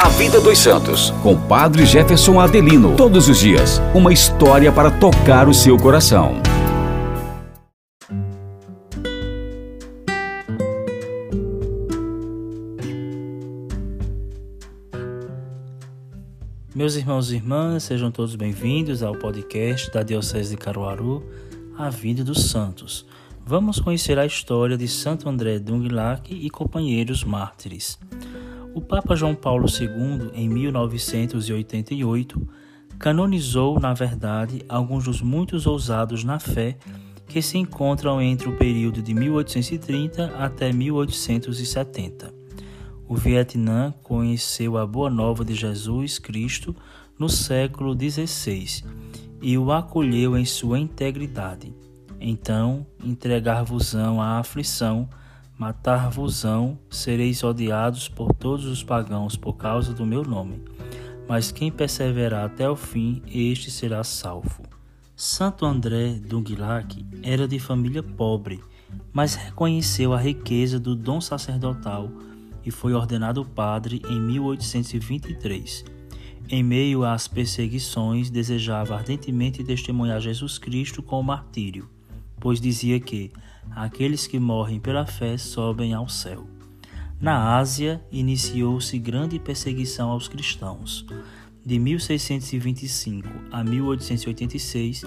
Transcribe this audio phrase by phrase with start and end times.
[0.00, 2.94] A Vida dos Santos, com Padre Jefferson Adelino.
[2.94, 6.40] Todos os dias, uma história para tocar o seu coração.
[16.72, 21.24] Meus irmãos e irmãs, sejam todos bem-vindos ao podcast da Diocese de Caruaru,
[21.76, 23.04] A Vida dos Santos.
[23.44, 27.98] Vamos conhecer a história de Santo André Dunglac e companheiros mártires.
[28.78, 32.48] O Papa João Paulo II, em 1988,
[32.96, 36.78] canonizou, na verdade, alguns dos muitos ousados na fé
[37.26, 42.32] que se encontram entre o período de 1830 até 1870.
[43.08, 46.72] O Vietnã conheceu a Boa Nova de Jesus Cristo
[47.18, 48.84] no século XVI
[49.42, 51.74] e o acolheu em sua integridade.
[52.20, 55.08] Então, entregar-vos-ão à aflição
[55.58, 60.62] Matar-vos-ão, sereis odiados por todos os pagãos por causa do meu nome.
[61.28, 64.62] Mas quem perseverar até o fim, este será salvo.
[65.16, 68.62] Santo André Dunglac era de família pobre,
[69.12, 72.08] mas reconheceu a riqueza do dom sacerdotal
[72.64, 75.84] e foi ordenado padre em 1823.
[76.48, 81.90] Em meio às perseguições, desejava ardentemente testemunhar Jesus Cristo com o martírio,
[82.38, 83.32] pois dizia que
[83.74, 86.46] aqueles que morrem pela fé sobem ao céu.
[87.20, 91.04] Na Ásia, iniciou-se grande perseguição aos cristãos.
[91.64, 95.04] De 1625 a 1886,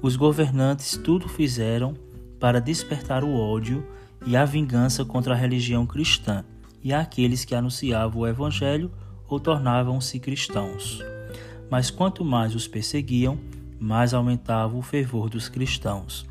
[0.00, 1.94] os governantes tudo fizeram
[2.38, 3.86] para despertar o ódio
[4.26, 6.44] e a vingança contra a religião cristã
[6.82, 8.90] e aqueles que anunciavam o evangelho
[9.28, 11.00] ou tornavam-se cristãos.
[11.70, 13.38] Mas quanto mais os perseguiam,
[13.78, 16.26] mais aumentava o fervor dos cristãos.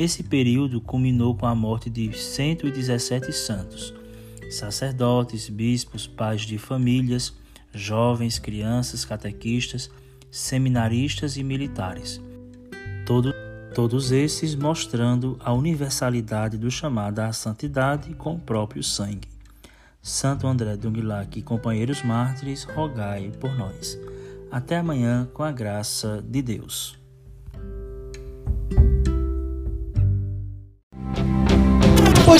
[0.00, 3.92] Esse período culminou com a morte de 117 santos,
[4.50, 7.34] sacerdotes, bispos, pais de famílias,
[7.74, 9.90] jovens, crianças, catequistas,
[10.30, 12.18] seminaristas e militares.
[13.04, 13.34] Todo,
[13.74, 19.28] todos esses mostrando a universalidade do chamado à santidade com o próprio sangue.
[20.00, 23.98] Santo André Dunglac e companheiros mártires, rogai por nós.
[24.50, 26.99] Até amanhã, com a graça de Deus.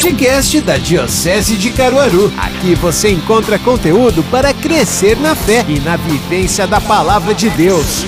[0.00, 2.32] Podcast da Diocese de Caruaru.
[2.38, 8.06] Aqui você encontra conteúdo para crescer na fé e na vivência da palavra de Deus.